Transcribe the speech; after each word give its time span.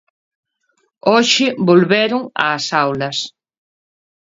Hoxe 1.09 1.47
volveron 1.69 2.23
ás 2.51 2.65
aulas. 2.83 3.17